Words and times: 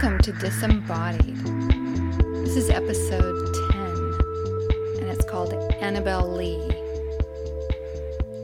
Welcome 0.00 0.20
to 0.20 0.32
Disembodied. 0.34 1.36
This 2.44 2.54
is 2.56 2.70
episode 2.70 3.52
10, 3.72 5.00
and 5.00 5.10
it's 5.10 5.24
called 5.24 5.52
Annabel 5.74 6.36
Lee. 6.36 6.68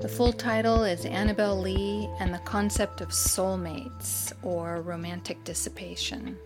The 0.03 0.13
full 0.17 0.33
title 0.33 0.83
is 0.83 1.07
Annabel 1.07 1.57
Lee 1.57 2.11
and 2.19 2.35
the 2.35 2.41
Concept 2.41 3.01
of 3.01 3.11
Soulmates, 3.11 4.33
or 4.43 4.83
Romantic 4.83 5.45
Dissipation. 5.45 6.37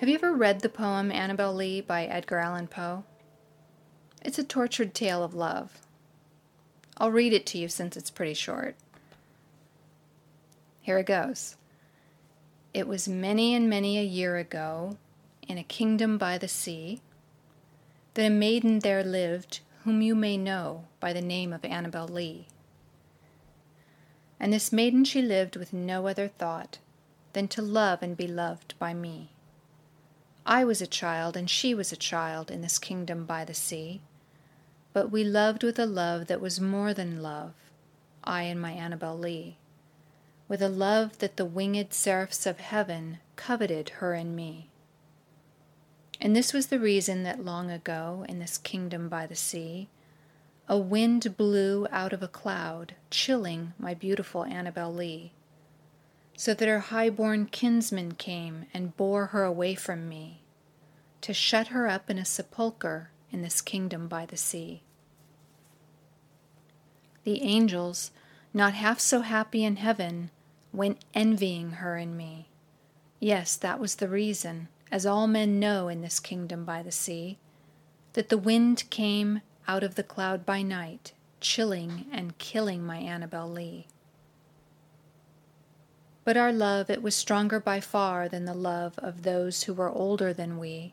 Have 0.00 0.08
you 0.08 0.16
ever 0.16 0.34
read 0.34 0.58
the 0.58 0.68
poem 0.68 1.12
Annabel 1.12 1.54
Lee 1.54 1.80
by 1.80 2.06
Edgar 2.06 2.38
Allan 2.38 2.66
Poe? 2.66 3.04
It's 4.24 4.40
a 4.40 4.42
tortured 4.42 4.92
tale 4.92 5.22
of 5.22 5.34
love. 5.34 5.78
I'll 6.96 7.12
read 7.12 7.32
it 7.32 7.46
to 7.46 7.58
you 7.58 7.68
since 7.68 7.96
it's 7.96 8.10
pretty 8.10 8.34
short. 8.34 8.74
Here 10.80 10.98
it 10.98 11.06
goes. 11.06 11.54
It 12.76 12.86
was 12.86 13.08
many 13.08 13.54
and 13.54 13.70
many 13.70 13.96
a 13.96 14.02
year 14.02 14.36
ago, 14.36 14.98
in 15.48 15.56
a 15.56 15.64
kingdom 15.64 16.18
by 16.18 16.36
the 16.36 16.46
sea, 16.46 17.00
that 18.12 18.26
a 18.26 18.28
maiden 18.28 18.80
there 18.80 19.02
lived 19.02 19.60
whom 19.84 20.02
you 20.02 20.14
may 20.14 20.36
know 20.36 20.84
by 21.00 21.14
the 21.14 21.22
name 21.22 21.54
of 21.54 21.64
Annabel 21.64 22.06
Lee. 22.06 22.48
And 24.38 24.52
this 24.52 24.72
maiden 24.72 25.06
she 25.06 25.22
lived 25.22 25.56
with 25.56 25.72
no 25.72 26.06
other 26.06 26.28
thought 26.28 26.76
than 27.32 27.48
to 27.48 27.62
love 27.62 28.02
and 28.02 28.14
be 28.14 28.28
loved 28.28 28.78
by 28.78 28.92
me. 28.92 29.30
I 30.44 30.62
was 30.66 30.82
a 30.82 30.86
child, 30.86 31.34
and 31.34 31.48
she 31.48 31.72
was 31.72 31.92
a 31.92 31.96
child 31.96 32.50
in 32.50 32.60
this 32.60 32.78
kingdom 32.78 33.24
by 33.24 33.46
the 33.46 33.54
sea, 33.54 34.02
but 34.92 35.10
we 35.10 35.24
loved 35.24 35.62
with 35.62 35.78
a 35.78 35.86
love 35.86 36.26
that 36.26 36.42
was 36.42 36.60
more 36.60 36.92
than 36.92 37.22
love, 37.22 37.54
I 38.22 38.42
and 38.42 38.60
my 38.60 38.72
Annabel 38.72 39.16
Lee 39.16 39.56
with 40.48 40.62
a 40.62 40.68
love 40.68 41.18
that 41.18 41.36
the 41.36 41.44
winged 41.44 41.92
seraphs 41.92 42.46
of 42.46 42.60
heaven 42.60 43.18
coveted 43.34 43.88
her 43.88 44.14
and 44.14 44.36
me. 44.36 44.68
And 46.20 46.34
this 46.34 46.52
was 46.52 46.68
the 46.68 46.78
reason 46.78 47.24
that 47.24 47.44
long 47.44 47.70
ago, 47.70 48.24
in 48.28 48.38
this 48.38 48.56
kingdom 48.56 49.08
by 49.08 49.26
the 49.26 49.34
sea, 49.36 49.88
a 50.68 50.78
wind 50.78 51.36
blew 51.36 51.86
out 51.90 52.12
of 52.12 52.22
a 52.22 52.28
cloud, 52.28 52.94
chilling 53.10 53.74
my 53.78 53.92
beautiful 53.92 54.44
Annabel 54.44 54.92
Lee, 54.92 55.32
so 56.36 56.54
that 56.54 56.68
her 56.68 56.80
high-born 56.80 57.46
kinsman 57.46 58.12
came 58.12 58.66
and 58.72 58.96
bore 58.96 59.26
her 59.26 59.44
away 59.44 59.74
from 59.74 60.08
me, 60.08 60.42
to 61.20 61.34
shut 61.34 61.68
her 61.68 61.88
up 61.88 62.08
in 62.08 62.18
a 62.18 62.24
sepulchre 62.24 63.10
in 63.30 63.42
this 63.42 63.60
kingdom 63.60 64.08
by 64.08 64.26
the 64.26 64.36
sea. 64.36 64.82
The 67.24 67.42
angels, 67.42 68.10
not 68.54 68.74
half 68.74 69.00
so 69.00 69.20
happy 69.20 69.64
in 69.64 69.76
heaven, 69.76 70.30
went 70.76 71.04
envying 71.14 71.72
her 71.72 71.96
and 71.96 72.16
me. 72.16 72.48
Yes, 73.18 73.56
that 73.56 73.80
was 73.80 73.96
the 73.96 74.08
reason, 74.08 74.68
as 74.92 75.06
all 75.06 75.26
men 75.26 75.58
know 75.58 75.88
in 75.88 76.02
this 76.02 76.20
kingdom 76.20 76.64
by 76.64 76.82
the 76.82 76.92
sea, 76.92 77.38
that 78.12 78.28
the 78.28 78.38
wind 78.38 78.84
came 78.90 79.40
out 79.66 79.82
of 79.82 79.94
the 79.94 80.02
cloud 80.02 80.44
by 80.44 80.62
night, 80.62 81.12
chilling 81.40 82.06
and 82.12 82.38
killing 82.38 82.84
my 82.84 82.98
Annabel 82.98 83.50
Lee. 83.50 83.86
But 86.24 86.36
our 86.36 86.52
love, 86.52 86.90
it 86.90 87.02
was 87.02 87.14
stronger 87.14 87.60
by 87.60 87.80
far 87.80 88.28
than 88.28 88.44
the 88.44 88.54
love 88.54 88.98
of 88.98 89.22
those 89.22 89.62
who 89.62 89.72
were 89.72 89.90
older 89.90 90.32
than 90.32 90.58
we, 90.58 90.92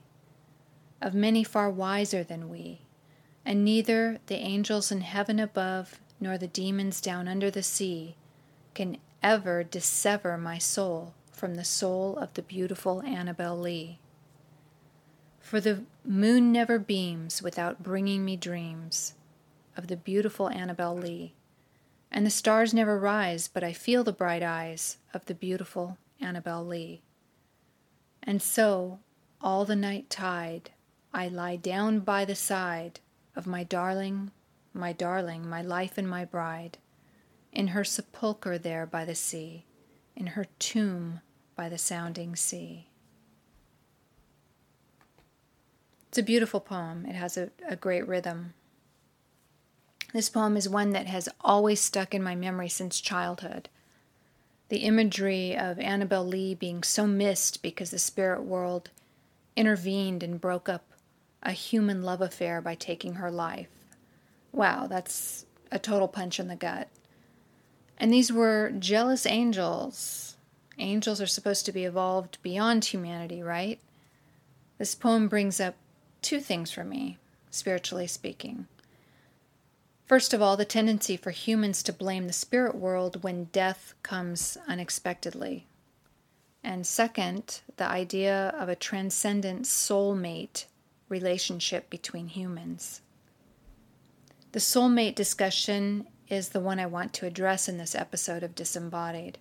of 1.01 1.13
many 1.13 1.43
far 1.43 1.69
wiser 1.69 2.23
than 2.23 2.49
we, 2.49 2.81
and 3.45 3.65
neither 3.65 4.19
the 4.27 4.35
angels 4.35 4.91
in 4.91 5.01
heaven 5.01 5.39
above 5.39 5.99
nor 6.19 6.37
the 6.37 6.47
demons 6.47 7.01
down 7.01 7.27
under 7.27 7.51
the 7.51 7.63
sea 7.63 8.15
can 8.73 8.97
ever 9.23 9.63
dissever 9.63 10.37
my 10.37 10.57
soul 10.57 11.13
from 11.31 11.55
the 11.55 11.63
soul 11.63 12.17
of 12.17 12.33
the 12.33 12.41
beautiful 12.41 13.01
Annabel 13.03 13.57
Lee. 13.57 13.97
For 15.39 15.61
the 15.61 15.83
moon 16.03 16.51
never 16.51 16.77
beams 16.77 17.41
without 17.41 17.81
bringing 17.81 18.25
me 18.25 18.35
dreams 18.35 19.13
of 19.77 19.87
the 19.87 19.95
beautiful 19.95 20.49
Annabel 20.49 20.95
Lee, 20.95 21.33
and 22.11 22.25
the 22.25 22.29
stars 22.29 22.73
never 22.73 22.99
rise 22.99 23.47
but 23.47 23.63
I 23.63 23.71
feel 23.71 24.03
the 24.03 24.11
bright 24.11 24.43
eyes 24.43 24.97
of 25.13 25.25
the 25.25 25.33
beautiful 25.33 25.97
Annabel 26.19 26.65
Lee. 26.65 27.01
And 28.21 28.41
so, 28.41 28.99
all 29.41 29.65
the 29.65 29.75
night 29.75 30.09
tide, 30.09 30.71
I 31.13 31.27
lie 31.27 31.55
down 31.55 31.99
by 32.01 32.25
the 32.25 32.35
side 32.35 32.99
of 33.35 33.47
my 33.47 33.63
darling, 33.63 34.31
my 34.73 34.93
darling, 34.93 35.47
my 35.49 35.61
life 35.61 35.97
and 35.97 36.09
my 36.09 36.25
bride 36.25 36.77
in 37.53 37.67
her 37.67 37.83
sepulchre 37.83 38.57
there 38.57 38.85
by 38.85 39.05
the 39.05 39.15
sea, 39.15 39.63
in 40.15 40.27
her 40.27 40.45
tomb 40.59 41.21
by 41.55 41.69
the 41.69 41.77
sounding 41.77 42.35
sea. 42.35 42.87
It's 46.09 46.17
a 46.17 46.23
beautiful 46.23 46.59
poem. 46.59 47.05
It 47.05 47.15
has 47.15 47.37
a, 47.37 47.49
a 47.67 47.75
great 47.75 48.07
rhythm. 48.07 48.53
This 50.13 50.29
poem 50.29 50.57
is 50.57 50.69
one 50.69 50.91
that 50.91 51.07
has 51.07 51.29
always 51.41 51.81
stuck 51.81 52.13
in 52.13 52.21
my 52.21 52.35
memory 52.35 52.69
since 52.69 53.01
childhood. 53.01 53.69
The 54.69 54.77
imagery 54.79 55.57
of 55.57 55.79
Annabel 55.79 56.25
Lee 56.25 56.53
being 56.53 56.83
so 56.83 57.07
missed 57.07 57.63
because 57.63 57.89
the 57.91 57.99
spirit 57.99 58.43
world 58.43 58.89
intervened 59.55 60.21
and 60.21 60.41
broke 60.41 60.69
up 60.69 60.85
a 61.41 61.51
human 61.51 62.03
love 62.03 62.21
affair 62.21 62.61
by 62.61 62.75
taking 62.75 63.15
her 63.15 63.31
life. 63.31 63.69
Wow, 64.51 64.87
that's 64.87 65.45
a 65.71 65.79
total 65.79 66.07
punch 66.07 66.39
in 66.39 66.47
the 66.47 66.55
gut. 66.55 66.89
And 67.97 68.11
these 68.11 68.31
were 68.31 68.71
jealous 68.77 69.25
angels. 69.25 70.35
Angels 70.77 71.21
are 71.21 71.27
supposed 71.27 71.65
to 71.65 71.71
be 71.71 71.85
evolved 71.85 72.37
beyond 72.41 72.85
humanity, 72.85 73.41
right? 73.41 73.79
This 74.77 74.95
poem 74.95 75.27
brings 75.27 75.59
up 75.59 75.75
two 76.21 76.39
things 76.39 76.71
for 76.71 76.83
me, 76.83 77.17
spiritually 77.51 78.07
speaking. 78.07 78.67
First 80.05 80.33
of 80.33 80.41
all, 80.41 80.57
the 80.57 80.65
tendency 80.65 81.15
for 81.15 81.31
humans 81.31 81.81
to 81.83 81.93
blame 81.93 82.27
the 82.27 82.33
spirit 82.33 82.75
world 82.75 83.23
when 83.23 83.45
death 83.45 83.93
comes 84.03 84.57
unexpectedly. 84.67 85.65
And 86.63 86.85
second, 86.87 87.61
the 87.77 87.87
idea 87.87 88.53
of 88.57 88.69
a 88.69 88.75
transcendent 88.75 89.65
soulmate 89.65 90.65
relationship 91.09 91.89
between 91.89 92.27
humans. 92.27 93.01
The 94.51 94.59
soulmate 94.59 95.15
discussion 95.15 96.07
is 96.33 96.49
the 96.49 96.59
one 96.59 96.79
I 96.79 96.85
want 96.87 97.13
to 97.13 97.25
address 97.25 97.69
in 97.69 97.77
this 97.77 97.95
episode 97.95 98.43
of 98.43 98.55
Disembodied. 98.55 99.37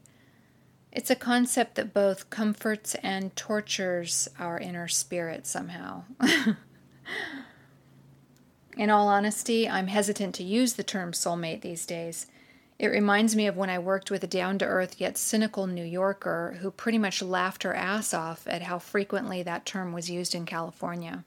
It's 0.92 1.10
a 1.10 1.16
concept 1.16 1.76
that 1.76 1.94
both 1.94 2.28
comforts 2.28 2.94
and 2.97 3.34
tortures 3.34 4.28
our 4.38 4.58
inner 4.58 4.88
spirit 4.88 5.47
somehow. 5.47 6.04
in 8.76 8.91
all 8.91 9.08
honesty, 9.08 9.66
I'm 9.66 9.86
hesitant 9.86 10.34
to 10.36 10.44
use 10.44 10.75
the 10.75 10.84
term 10.84 11.12
soulmate 11.12 11.62
these 11.62 11.86
days. 11.86 12.26
It 12.78 12.88
reminds 12.88 13.34
me 13.34 13.47
of 13.47 13.56
when 13.56 13.70
I 13.70 13.78
worked 13.78 14.10
with 14.10 14.22
a 14.22 14.26
down 14.26 14.58
to 14.58 14.66
earth 14.66 15.00
yet 15.00 15.16
cynical 15.16 15.66
New 15.66 15.84
Yorker 15.84 16.58
who 16.60 16.70
pretty 16.70 16.98
much 16.98 17.22
laughed 17.22 17.62
her 17.62 17.75
ass 17.75 18.12
off 18.12 18.46
at 18.46 18.62
how 18.62 18.78
frequently 18.78 19.43
that 19.43 19.64
term 19.64 19.93
was 19.93 20.11
used 20.11 20.34
in 20.34 20.44
California. 20.44 21.25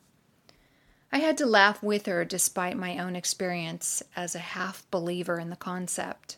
Had 1.25 1.39
to 1.39 1.47
laugh 1.47 1.81
with 1.81 2.05
her 2.05 2.23
despite 2.23 2.77
my 2.77 2.99
own 2.99 3.15
experience 3.15 4.03
as 4.15 4.35
a 4.35 4.53
half 4.53 4.85
believer 4.91 5.39
in 5.39 5.49
the 5.49 5.55
concept. 5.55 6.37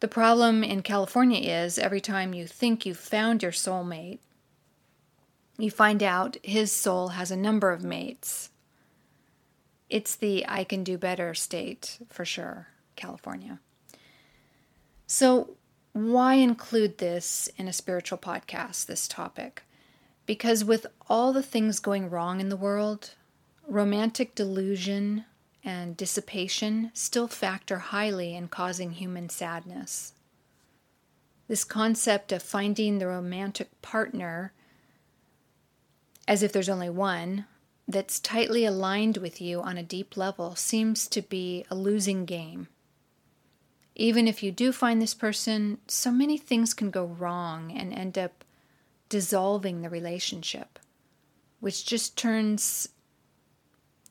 The 0.00 0.08
problem 0.08 0.64
in 0.64 0.82
California 0.82 1.38
is 1.38 1.78
every 1.78 2.00
time 2.00 2.34
you 2.34 2.48
think 2.48 2.84
you've 2.84 2.98
found 2.98 3.44
your 3.44 3.52
soulmate, 3.52 4.18
you 5.56 5.70
find 5.70 6.02
out 6.02 6.36
his 6.42 6.72
soul 6.72 7.10
has 7.10 7.30
a 7.30 7.36
number 7.36 7.70
of 7.70 7.84
mates. 7.84 8.50
It's 9.88 10.16
the 10.16 10.44
I 10.48 10.64
can 10.64 10.82
do 10.82 10.98
better 10.98 11.32
state 11.32 11.98
for 12.08 12.24
sure, 12.24 12.66
California. 12.96 13.60
So, 15.06 15.50
why 15.92 16.34
include 16.34 16.98
this 16.98 17.48
in 17.56 17.68
a 17.68 17.72
spiritual 17.72 18.18
podcast, 18.18 18.86
this 18.86 19.06
topic? 19.06 19.62
Because 20.26 20.64
with 20.64 20.88
all 21.08 21.32
the 21.32 21.40
things 21.40 21.78
going 21.78 22.10
wrong 22.10 22.40
in 22.40 22.48
the 22.48 22.56
world, 22.56 23.14
romantic 23.70 24.34
delusion 24.34 25.24
and 25.62 25.96
dissipation 25.96 26.90
still 26.92 27.28
factor 27.28 27.78
highly 27.78 28.34
in 28.34 28.48
causing 28.48 28.90
human 28.90 29.28
sadness. 29.28 30.12
This 31.46 31.62
concept 31.62 32.32
of 32.32 32.42
finding 32.42 32.98
the 32.98 33.06
romantic 33.06 33.80
partner, 33.80 34.52
as 36.26 36.42
if 36.42 36.52
there's 36.52 36.68
only 36.68 36.90
one, 36.90 37.46
that's 37.86 38.18
tightly 38.18 38.64
aligned 38.64 39.18
with 39.18 39.40
you 39.40 39.60
on 39.60 39.78
a 39.78 39.82
deep 39.82 40.16
level 40.16 40.56
seems 40.56 41.06
to 41.08 41.22
be 41.22 41.64
a 41.70 41.74
losing 41.74 42.24
game. 42.24 42.66
Even 43.94 44.26
if 44.26 44.42
you 44.42 44.50
do 44.50 44.72
find 44.72 45.00
this 45.00 45.14
person, 45.14 45.78
so 45.86 46.10
many 46.10 46.38
things 46.38 46.74
can 46.74 46.90
go 46.90 47.04
wrong 47.04 47.70
and 47.72 47.92
end 47.92 48.16
up 48.18 48.44
dissolving 49.08 49.82
the 49.82 49.90
relationship, 49.90 50.78
which 51.60 51.84
just 51.84 52.16
turns 52.16 52.88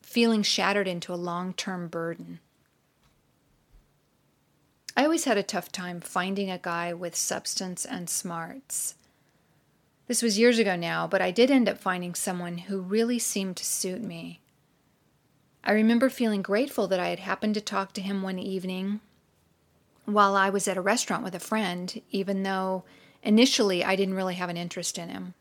feeling 0.09 0.41
shattered 0.41 0.88
into 0.88 1.13
a 1.13 1.15
long 1.15 1.53
term 1.53 1.88
burden. 1.88 2.39
I 4.97 5.03
always 5.03 5.25
had 5.25 5.38
a 5.38 5.44
tough 5.44 5.71
time 5.71 6.01
finding 6.01 6.50
a 6.50 6.57
guy 6.57 6.94
with 6.95 7.15
substance 7.15 7.85
and 7.85 8.09
smarts. 8.09 8.95
This 10.07 10.23
was 10.23 10.39
years 10.39 10.57
ago 10.57 10.75
now, 10.75 11.06
but 11.06 11.21
I 11.21 11.29
did 11.29 11.51
end 11.51 11.69
up 11.69 11.77
finding 11.77 12.15
someone 12.15 12.57
who 12.57 12.81
really 12.81 13.19
seemed 13.19 13.56
to 13.57 13.65
suit 13.65 14.01
me. 14.01 14.41
I 15.63 15.73
remember 15.73 16.09
feeling 16.09 16.41
grateful 16.41 16.88
that 16.88 17.00
I 17.00 17.09
had 17.09 17.19
happened 17.19 17.53
to 17.53 17.62
talk 17.62 17.94
to 17.94 18.01
him 18.01 18.23
one 18.23 18.39
evening 18.39 19.01
while 20.05 20.35
I 20.35 20.50
was 20.50 20.67
at 20.67 20.77
a 20.77 20.81
restaurant 20.81 21.23
with 21.23 21.35
a 21.35 21.39
friend, 21.39 22.01
even 22.09 22.41
though 22.41 22.83
initially 23.21 23.83
I 23.83 23.95
didn't 23.95 24.15
really 24.15 24.35
have 24.35 24.50
an 24.50 24.57
interest 24.57 24.97
in 24.97 25.09
him. 25.09 25.35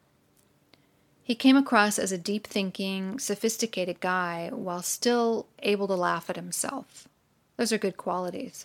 He 1.29 1.35
came 1.35 1.59
across 1.59 1.99
as 1.99 2.11
a 2.11 2.17
deep 2.17 2.47
thinking, 2.47 3.19
sophisticated 3.19 4.01
guy 4.01 4.49
while 4.51 4.81
still 4.81 5.47
able 5.59 5.87
to 5.89 5.95
laugh 5.95 6.31
at 6.31 6.37
himself. 6.37 7.07
Those 7.59 7.71
are 7.71 7.77
good 7.77 7.99
qualities. 7.99 8.65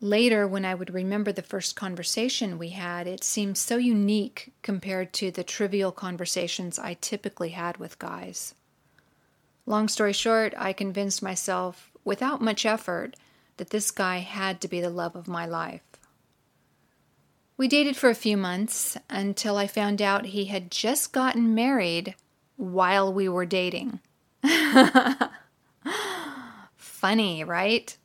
Later, 0.00 0.46
when 0.46 0.64
I 0.64 0.76
would 0.76 0.94
remember 0.94 1.32
the 1.32 1.42
first 1.42 1.74
conversation 1.74 2.56
we 2.56 2.68
had, 2.68 3.08
it 3.08 3.24
seemed 3.24 3.58
so 3.58 3.78
unique 3.78 4.52
compared 4.62 5.12
to 5.14 5.32
the 5.32 5.42
trivial 5.42 5.90
conversations 5.90 6.78
I 6.78 6.94
typically 7.00 7.48
had 7.48 7.78
with 7.78 7.98
guys. 7.98 8.54
Long 9.66 9.88
story 9.88 10.12
short, 10.12 10.54
I 10.56 10.72
convinced 10.72 11.20
myself, 11.20 11.90
without 12.04 12.40
much 12.40 12.64
effort, 12.64 13.16
that 13.56 13.70
this 13.70 13.90
guy 13.90 14.18
had 14.18 14.60
to 14.60 14.68
be 14.68 14.80
the 14.80 14.90
love 14.90 15.16
of 15.16 15.26
my 15.26 15.46
life. 15.46 15.82
We 17.58 17.68
dated 17.68 17.96
for 17.96 18.10
a 18.10 18.14
few 18.14 18.36
months 18.36 18.98
until 19.08 19.56
I 19.56 19.66
found 19.66 20.02
out 20.02 20.26
he 20.26 20.46
had 20.46 20.70
just 20.70 21.12
gotten 21.12 21.54
married 21.54 22.14
while 22.56 23.10
we 23.12 23.28
were 23.28 23.46
dating. 23.46 24.00
Funny, 26.76 27.44
right? 27.44 27.96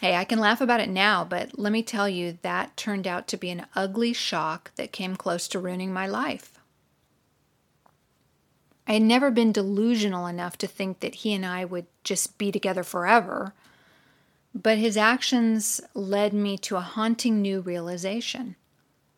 Hey, 0.00 0.16
I 0.16 0.24
can 0.24 0.40
laugh 0.40 0.60
about 0.60 0.80
it 0.80 0.90
now, 0.90 1.24
but 1.24 1.58
let 1.58 1.72
me 1.72 1.82
tell 1.82 2.08
you, 2.08 2.38
that 2.42 2.76
turned 2.76 3.06
out 3.06 3.28
to 3.28 3.36
be 3.36 3.50
an 3.50 3.66
ugly 3.74 4.12
shock 4.12 4.72
that 4.74 4.92
came 4.92 5.16
close 5.16 5.48
to 5.48 5.58
ruining 5.58 5.92
my 5.92 6.06
life. 6.06 6.58
I 8.86 8.94
had 8.94 9.02
never 9.02 9.30
been 9.30 9.52
delusional 9.52 10.26
enough 10.26 10.58
to 10.58 10.66
think 10.66 11.00
that 11.00 11.14
he 11.16 11.32
and 11.32 11.46
I 11.46 11.64
would 11.64 11.86
just 12.04 12.36
be 12.36 12.50
together 12.50 12.82
forever, 12.82 13.54
but 14.54 14.78
his 14.78 14.96
actions 14.96 15.80
led 15.94 16.32
me 16.32 16.58
to 16.58 16.76
a 16.76 16.80
haunting 16.80 17.40
new 17.40 17.60
realization 17.60 18.56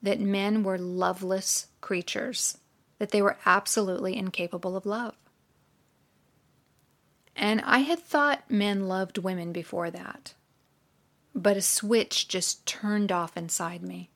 that 0.02 0.20
men 0.20 0.62
were 0.62 0.78
loveless 0.78 1.68
creatures, 1.80 2.58
that 2.98 3.10
they 3.10 3.22
were 3.22 3.38
absolutely 3.46 4.16
incapable 4.16 4.76
of 4.76 4.86
love. 4.86 5.14
And 7.34 7.60
I 7.62 7.78
had 7.78 7.98
thought 7.98 8.50
men 8.50 8.86
loved 8.86 9.18
women 9.18 9.52
before 9.52 9.90
that 9.90 10.34
but 11.34 11.56
a 11.56 11.62
switch 11.62 12.28
just 12.28 12.64
turned 12.64 13.10
off 13.10 13.36
inside 13.36 13.82
me. 13.82 14.10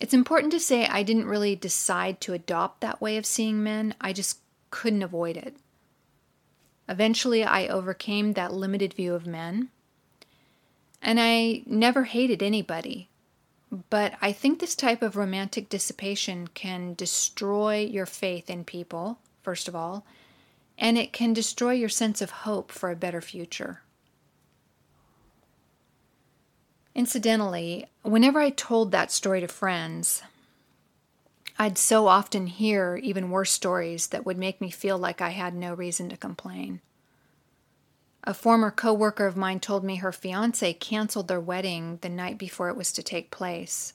It's 0.00 0.14
important 0.14 0.52
to 0.52 0.60
say 0.60 0.86
I 0.86 1.02
didn't 1.02 1.26
really 1.26 1.56
decide 1.56 2.20
to 2.22 2.34
adopt 2.34 2.80
that 2.80 3.00
way 3.00 3.16
of 3.16 3.26
seeing 3.26 3.62
men, 3.62 3.94
I 4.00 4.12
just 4.12 4.40
couldn't 4.70 5.02
avoid 5.02 5.36
it. 5.36 5.56
Eventually, 6.88 7.44
I 7.44 7.66
overcame 7.66 8.32
that 8.32 8.52
limited 8.52 8.94
view 8.94 9.14
of 9.14 9.26
men, 9.26 9.70
and 11.02 11.18
I 11.20 11.62
never 11.66 12.04
hated 12.04 12.42
anybody. 12.42 13.08
But 13.88 14.14
I 14.20 14.32
think 14.32 14.58
this 14.58 14.74
type 14.74 15.00
of 15.02 15.16
romantic 15.16 15.68
dissipation 15.68 16.48
can 16.48 16.94
destroy 16.94 17.78
your 17.84 18.06
faith 18.06 18.50
in 18.50 18.64
people, 18.64 19.18
first 19.42 19.68
of 19.68 19.76
all, 19.76 20.04
and 20.76 20.98
it 20.98 21.12
can 21.12 21.32
destroy 21.32 21.72
your 21.72 21.88
sense 21.88 22.20
of 22.20 22.30
hope 22.30 22.72
for 22.72 22.90
a 22.90 22.96
better 22.96 23.20
future. 23.20 23.82
Incidentally, 26.94 27.86
whenever 28.02 28.40
I 28.40 28.50
told 28.50 28.90
that 28.90 29.12
story 29.12 29.40
to 29.40 29.48
friends, 29.48 30.22
I'd 31.58 31.78
so 31.78 32.08
often 32.08 32.46
hear 32.48 32.98
even 33.02 33.30
worse 33.30 33.52
stories 33.52 34.08
that 34.08 34.26
would 34.26 34.38
make 34.38 34.60
me 34.60 34.70
feel 34.70 34.98
like 34.98 35.20
I 35.20 35.30
had 35.30 35.54
no 35.54 35.74
reason 35.74 36.08
to 36.08 36.16
complain. 36.16 36.80
A 38.24 38.34
former 38.34 38.70
coworker 38.70 39.26
of 39.26 39.36
mine 39.36 39.60
told 39.60 39.82
me 39.82 39.96
her 39.96 40.12
fiance 40.12 40.74
canceled 40.74 41.28
their 41.28 41.40
wedding 41.40 41.98
the 42.02 42.08
night 42.08 42.36
before 42.36 42.68
it 42.68 42.76
was 42.76 42.92
to 42.92 43.02
take 43.02 43.30
place, 43.30 43.94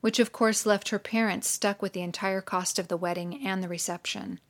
which 0.00 0.18
of 0.18 0.32
course 0.32 0.64
left 0.64 0.88
her 0.88 0.98
parents 0.98 1.48
stuck 1.48 1.82
with 1.82 1.92
the 1.92 2.00
entire 2.00 2.40
cost 2.40 2.78
of 2.78 2.88
the 2.88 2.96
wedding 2.96 3.46
and 3.46 3.62
the 3.62 3.68
reception. 3.68 4.40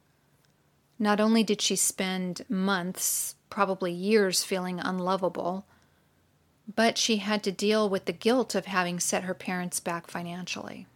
Not 1.00 1.20
only 1.20 1.42
did 1.42 1.60
she 1.60 1.74
spend 1.74 2.44
months, 2.48 3.34
probably 3.50 3.92
years, 3.92 4.44
feeling 4.44 4.78
unlovable, 4.78 5.66
but 6.74 6.98
she 6.98 7.16
had 7.16 7.42
to 7.44 7.52
deal 7.52 7.88
with 7.88 8.04
the 8.04 8.12
guilt 8.12 8.54
of 8.54 8.66
having 8.66 9.00
set 9.00 9.24
her 9.24 9.34
parents 9.34 9.80
back 9.80 10.08
financially. 10.08 10.86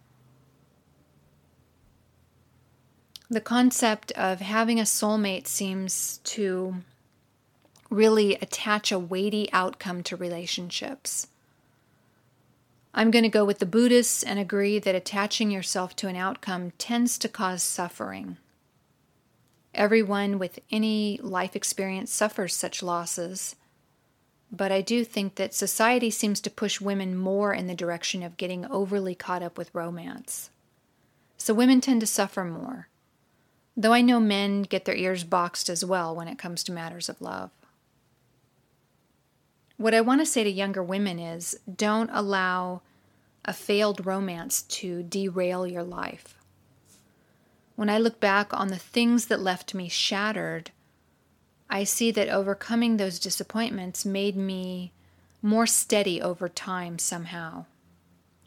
The 3.31 3.41
concept 3.41 4.13
of 4.13 4.41
having 4.41 4.79
a 4.79 4.83
soulmate 4.83 5.47
seems 5.47 6.19
to 6.25 6.83
really 7.93 8.35
attach 8.37 8.91
a 8.91 8.99
weighty 8.99 9.53
outcome 9.53 10.03
to 10.05 10.17
relationships. 10.17 11.29
I'm 12.95 13.11
going 13.11 13.23
to 13.23 13.29
go 13.29 13.45
with 13.45 13.59
the 13.59 13.67
Buddhists 13.67 14.23
and 14.23 14.39
agree 14.39 14.79
that 14.79 14.95
attaching 14.95 15.51
yourself 15.51 15.97
to 15.97 16.09
an 16.09 16.17
outcome 16.17 16.73
tends 16.79 17.17
to 17.19 17.29
cause 17.29 17.63
suffering. 17.63 18.37
Everyone 19.75 20.39
with 20.39 20.59
any 20.71 21.19
life 21.23 21.57
experience 21.57 22.13
suffers 22.13 22.55
such 22.55 22.83
losses 22.83 23.57
but 24.53 24.71
I 24.71 24.83
do 24.83 25.03
think 25.03 25.37
that 25.37 25.55
society 25.55 26.11
seems 26.11 26.39
to 26.43 26.51
push 26.51 26.79
women 26.79 27.17
more 27.17 27.55
in 27.55 27.69
the 27.69 27.75
direction 27.75 28.23
of 28.23 28.37
getting 28.37 28.67
overly 28.67 29.15
caught 29.15 29.43
up 29.43 29.57
with 29.57 29.75
romance. 29.75 30.51
So 31.39 31.55
women 31.55 31.81
tend 31.81 32.03
to 32.03 32.07
suffer 32.07 32.45
more, 32.45 32.89
though 33.75 33.95
I 33.95 34.03
know 34.03 34.21
men 34.21 34.63
get 34.63 34.85
their 34.85 34.95
ears 34.95 35.25
boxed 35.25 35.71
as 35.71 35.85
well 35.85 36.15
when 36.15 36.29
it 36.29 36.39
comes 36.39 36.63
to 36.65 36.73
matters 36.73 37.09
of 37.09 37.23
love. 37.23 37.51
What 39.83 39.95
I 39.95 40.01
want 40.01 40.21
to 40.21 40.27
say 40.27 40.45
to 40.45 40.49
younger 40.49 40.81
women 40.81 41.19
is 41.19 41.59
don't 41.75 42.09
allow 42.13 42.83
a 43.45 43.53
failed 43.53 44.07
romance 44.07 44.63
to 44.63 45.03
derail 45.03 45.67
your 45.67 45.83
life. 45.83 46.39
When 47.75 47.91
I 47.91 47.99
look 47.99 48.21
back 48.21 48.55
on 48.55 48.69
the 48.69 48.79
things 48.79 49.27
that 49.27 49.41
left 49.41 49.75
me 49.75 49.89
shattered, 49.89 50.71
I 51.69 51.83
see 51.83 52.13
that 52.13 52.29
overcoming 52.29 52.97
those 52.97 53.19
disappointments 53.19 54.05
made 54.05 54.37
me 54.37 54.93
more 55.43 55.67
steady 55.67 56.23
over 56.23 56.49
time 56.49 57.01
somehow. 57.01 57.65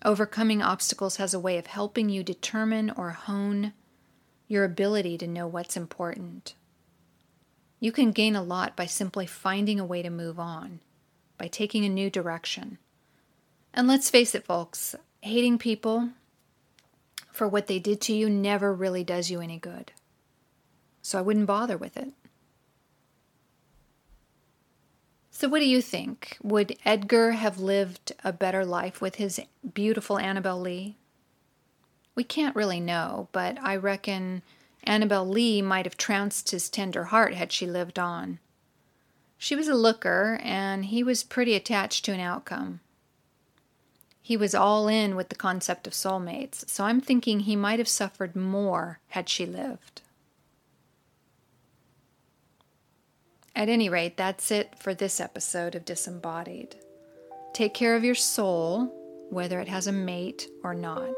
Overcoming 0.05 0.61
obstacles 0.61 1.17
has 1.17 1.33
a 1.33 1.39
way 1.39 1.57
of 1.57 1.67
helping 1.67 2.07
you 2.07 2.23
determine 2.23 2.91
or 2.91 3.09
hone 3.09 3.73
your 4.47 4.63
ability 4.63 5.17
to 5.17 5.27
know 5.27 5.47
what's 5.47 5.75
important. 5.75 6.53
You 7.81 7.91
can 7.91 8.13
gain 8.13 8.37
a 8.37 8.41
lot 8.41 8.77
by 8.77 8.85
simply 8.85 9.25
finding 9.25 9.81
a 9.81 9.85
way 9.85 10.01
to 10.01 10.09
move 10.09 10.39
on, 10.39 10.79
by 11.37 11.47
taking 11.47 11.85
a 11.85 11.89
new 11.89 12.09
direction. 12.09 12.77
And 13.73 13.87
let's 13.87 14.09
face 14.09 14.33
it, 14.35 14.45
folks, 14.45 14.95
hating 15.21 15.57
people 15.57 16.09
for 17.31 17.47
what 17.47 17.67
they 17.67 17.79
did 17.79 17.99
to 18.01 18.13
you 18.13 18.29
never 18.29 18.73
really 18.73 19.03
does 19.03 19.29
you 19.29 19.41
any 19.41 19.59
good. 19.59 19.91
So 21.01 21.19
I 21.19 21.21
wouldn't 21.21 21.47
bother 21.47 21.77
with 21.77 21.97
it. 21.97 22.13
So, 25.29 25.49
what 25.49 25.59
do 25.59 25.65
you 25.65 25.81
think? 25.81 26.37
Would 26.41 26.77
Edgar 26.85 27.31
have 27.31 27.59
lived 27.59 28.13
a 28.23 28.31
better 28.31 28.65
life 28.65 29.01
with 29.01 29.15
his 29.15 29.41
beautiful 29.73 30.17
Annabel 30.17 30.61
Lee? 30.61 30.95
We 32.15 32.23
can't 32.23 32.55
really 32.55 32.79
know, 32.79 33.27
but 33.33 33.57
I 33.61 33.75
reckon 33.75 34.43
Annabel 34.85 35.27
Lee 35.27 35.61
might 35.61 35.85
have 35.85 35.97
trounced 35.97 36.51
his 36.51 36.69
tender 36.69 37.05
heart 37.05 37.33
had 37.33 37.51
she 37.51 37.67
lived 37.67 37.99
on. 37.99 38.39
She 39.37 39.55
was 39.55 39.67
a 39.67 39.75
looker, 39.75 40.39
and 40.41 40.85
he 40.85 41.03
was 41.03 41.23
pretty 41.23 41.53
attached 41.53 42.05
to 42.05 42.13
an 42.13 42.19
outcome. 42.19 42.79
He 44.21 44.37
was 44.37 44.55
all 44.55 44.87
in 44.87 45.15
with 45.15 45.29
the 45.29 45.35
concept 45.35 45.85
of 45.85 45.93
soulmates, 45.93 46.67
so 46.67 46.85
I'm 46.85 46.99
thinking 46.99 47.41
he 47.41 47.55
might 47.55 47.77
have 47.77 47.87
suffered 47.87 48.35
more 48.35 48.99
had 49.09 49.29
she 49.29 49.45
lived. 49.45 50.01
At 53.55 53.69
any 53.69 53.87
rate, 53.87 54.17
that's 54.17 54.51
it 54.51 54.77
for 54.77 54.93
this 54.93 55.21
episode 55.21 55.75
of 55.75 55.85
Disembodied. 55.85 56.75
Take 57.53 57.73
care 57.73 57.95
of 57.95 58.03
your 58.03 58.15
soul, 58.15 58.91
whether 59.29 59.59
it 59.59 59.67
has 59.67 59.87
a 59.87 59.91
mate 59.91 60.49
or 60.63 60.73
not. 60.73 61.13